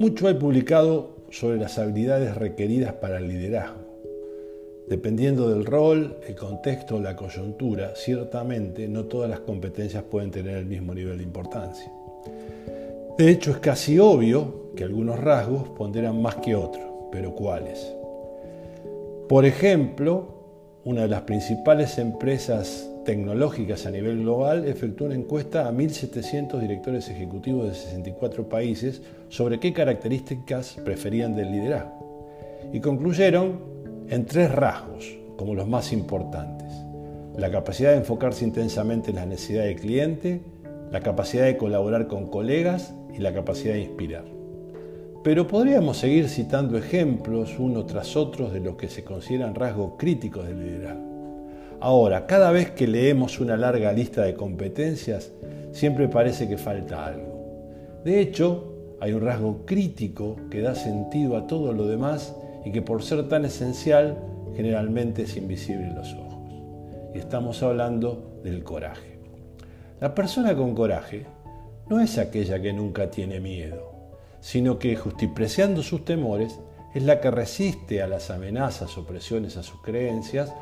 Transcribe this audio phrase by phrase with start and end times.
[0.00, 3.82] Mucho hay publicado sobre las habilidades requeridas para el liderazgo.
[4.88, 10.56] Dependiendo del rol, el contexto o la coyuntura, ciertamente no todas las competencias pueden tener
[10.56, 11.92] el mismo nivel de importancia.
[13.18, 17.94] De hecho, es casi obvio que algunos rasgos ponderan más que otros, pero ¿cuáles?
[19.28, 20.28] Por ejemplo,
[20.82, 27.08] una de las principales empresas tecnológicas a nivel global efectuó una encuesta a 1.700 directores
[27.08, 32.28] ejecutivos de 64 países sobre qué características preferían del liderazgo.
[32.72, 33.60] Y concluyeron
[34.08, 36.72] en tres rasgos como los más importantes.
[37.36, 40.40] La capacidad de enfocarse intensamente en las necesidades del cliente,
[40.90, 44.24] la capacidad de colaborar con colegas y la capacidad de inspirar.
[45.22, 50.46] Pero podríamos seguir citando ejemplos uno tras otro de los que se consideran rasgos críticos
[50.46, 51.09] del liderazgo.
[51.80, 55.32] Ahora, cada vez que leemos una larga lista de competencias,
[55.72, 58.00] siempre parece que falta algo.
[58.04, 62.82] De hecho, hay un rasgo crítico que da sentido a todo lo demás y que
[62.82, 64.18] por ser tan esencial
[64.54, 66.52] generalmente es invisible en los ojos.
[67.14, 69.18] Y estamos hablando del coraje.
[70.00, 71.26] La persona con coraje
[71.88, 73.90] no es aquella que nunca tiene miedo
[74.40, 76.58] sino que, justipreciando sus temores,
[76.94, 80.52] es la que resiste a las amenazas o presiones a sus creencias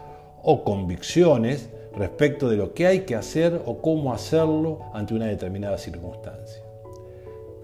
[0.50, 5.76] o convicciones respecto de lo que hay que hacer o cómo hacerlo ante una determinada
[5.76, 6.62] circunstancia.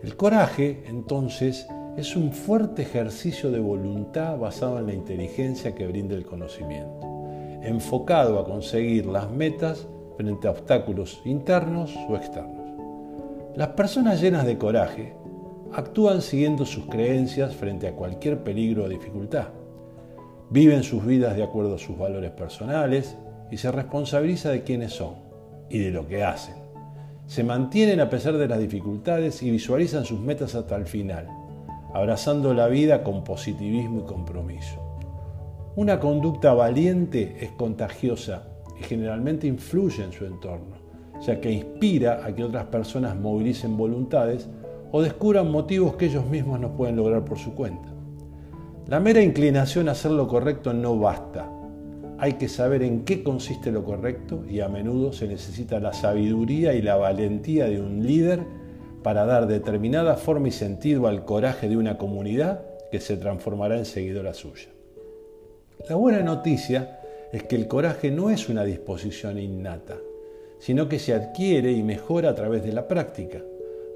[0.03, 6.15] El coraje, entonces, es un fuerte ejercicio de voluntad basado en la inteligencia que brinda
[6.15, 7.01] el conocimiento,
[7.63, 12.69] enfocado a conseguir las metas frente a obstáculos internos o externos.
[13.57, 15.15] Las personas llenas de coraje
[15.73, 19.47] actúan siguiendo sus creencias frente a cualquier peligro o dificultad.
[20.51, 23.17] Viven sus vidas de acuerdo a sus valores personales
[23.51, 25.15] y se responsabiliza de quiénes son
[25.71, 26.55] y de lo que hacen.
[27.27, 31.27] Se mantienen a pesar de las dificultades y visualizan sus metas hasta el final,
[31.95, 34.81] abrazando la vida con positivismo y compromiso.
[35.77, 38.45] Una conducta valiente es contagiosa
[38.79, 40.77] y generalmente influye en su entorno,
[41.27, 44.49] ya que inspira a que otras personas movilicen voluntades
[44.93, 47.94] o descubran motivos que ellos mismos no pueden lograr por su cuenta.
[48.87, 51.51] La mera inclinación a hacer lo correcto no basta.
[52.19, 56.75] Hay que saber en qué consiste lo correcto y a menudo se necesita la sabiduría
[56.75, 58.43] y la valentía de un líder
[59.03, 62.61] para dar determinada forma y sentido al coraje de una comunidad
[62.93, 64.69] que se transformará en seguidora suya.
[65.89, 67.01] La buena noticia
[67.33, 69.97] es que el coraje no es una disposición innata,
[70.59, 73.41] sino que se adquiere y mejora a través de la práctica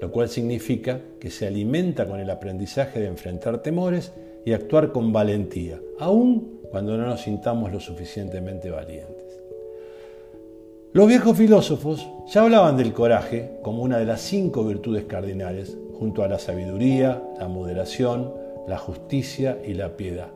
[0.01, 4.13] lo cual significa que se alimenta con el aprendizaje de enfrentar temores
[4.45, 9.41] y actuar con valentía, aun cuando no nos sintamos lo suficientemente valientes.
[10.91, 16.23] Los viejos filósofos ya hablaban del coraje como una de las cinco virtudes cardinales, junto
[16.23, 18.33] a la sabiduría, la moderación,
[18.67, 20.29] la justicia y la piedad.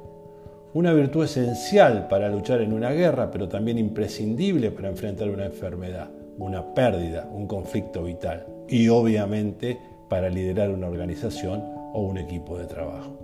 [0.74, 6.10] Una virtud esencial para luchar en una guerra, pero también imprescindible para enfrentar una enfermedad,
[6.38, 9.78] una pérdida, un conflicto vital y obviamente
[10.10, 11.64] para liderar una organización
[11.94, 13.18] o un equipo de trabajo.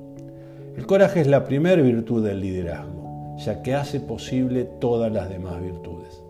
[0.78, 5.62] El coraje es la primera virtud del liderazgo, ya que hace posible todas las demás
[5.62, 6.24] virtudes.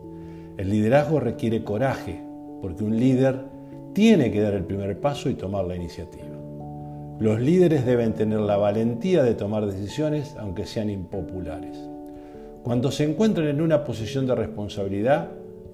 [0.57, 2.21] El liderazgo requiere coraje,
[2.61, 3.45] porque un líder
[3.93, 6.25] tiene que dar el primer paso y tomar la iniciativa.
[7.19, 11.77] Los líderes deben tener la valentía de tomar decisiones aunque sean impopulares.
[12.63, 15.29] Cuando se encuentran en una posición de responsabilidad,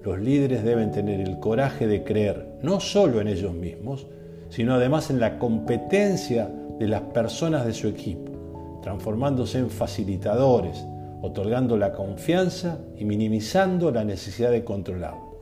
[0.06, 4.06] los líderes deben tener el coraje de creer no solo en ellos mismos,
[4.50, 10.86] sino además en la competencia de las personas de su equipo, transformándose en facilitadores,
[11.22, 15.40] otorgando la confianza y minimizando la necesidad de controlarlo.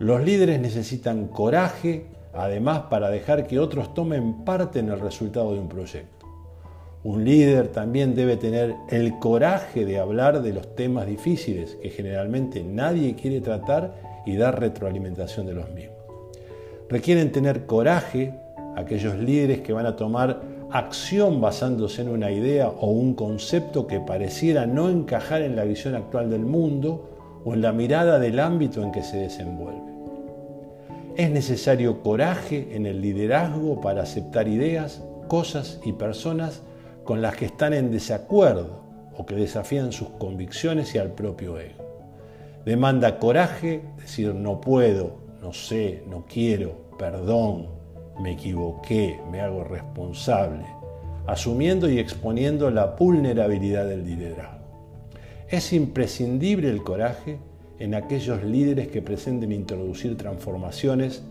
[0.00, 5.60] Los líderes necesitan coraje, además, para dejar que otros tomen parte en el resultado de
[5.60, 6.17] un proyecto.
[7.08, 12.62] Un líder también debe tener el coraje de hablar de los temas difíciles que generalmente
[12.62, 13.94] nadie quiere tratar
[14.26, 15.96] y dar retroalimentación de los mismos.
[16.90, 18.34] Requieren tener coraje
[18.76, 24.00] aquellos líderes que van a tomar acción basándose en una idea o un concepto que
[24.00, 28.82] pareciera no encajar en la visión actual del mundo o en la mirada del ámbito
[28.82, 29.80] en que se desenvuelve.
[31.16, 36.60] Es necesario coraje en el liderazgo para aceptar ideas, cosas y personas
[37.08, 38.82] con las que están en desacuerdo
[39.16, 41.82] o que desafían sus convicciones y al propio ego.
[42.66, 47.68] Demanda coraje, decir no puedo, no sé, no quiero, perdón,
[48.20, 50.66] me equivoqué, me hago responsable,
[51.26, 54.66] asumiendo y exponiendo la vulnerabilidad del liderazgo.
[55.48, 57.38] Es imprescindible el coraje
[57.78, 61.22] en aquellos líderes que pretenden introducir transformaciones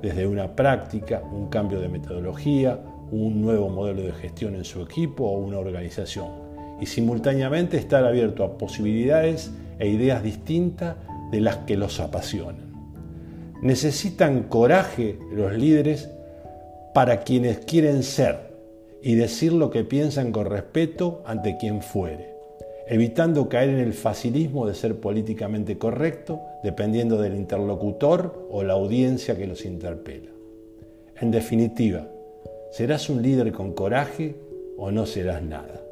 [0.00, 2.80] desde una práctica, un cambio de metodología
[3.10, 6.28] un nuevo modelo de gestión en su equipo o una organización
[6.80, 10.96] y simultáneamente estar abierto a posibilidades e ideas distintas
[11.30, 12.66] de las que los apasionan.
[13.62, 16.10] Necesitan coraje los líderes
[16.94, 18.54] para quienes quieren ser
[19.02, 22.34] y decir lo que piensan con respeto ante quien fuere,
[22.88, 29.36] evitando caer en el facilismo de ser políticamente correcto dependiendo del interlocutor o la audiencia
[29.36, 30.30] que los interpela.
[31.20, 32.08] En definitiva,
[32.70, 34.34] ¿serás un líder con coraje
[34.76, 35.85] o no serás nada?